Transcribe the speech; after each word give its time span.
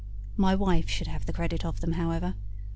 My 0.35 0.55
wife 0.55 0.89
should 0.89 1.05
have 1.05 1.27
the 1.27 1.31
credit 1.33 1.63
of 1.63 1.81
them, 1.81 1.91
however. 1.91 2.33